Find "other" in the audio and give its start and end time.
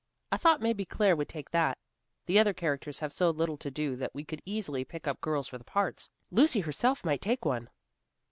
2.39-2.53